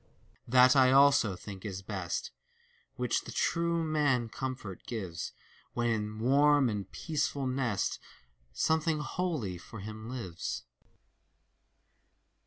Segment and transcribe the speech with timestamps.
[0.47, 2.31] That I also think is best,
[2.95, 5.31] Which the true man comfort gives,
[5.73, 7.99] When in warm and peaceful nest
[8.51, 10.63] Something holy for him lives.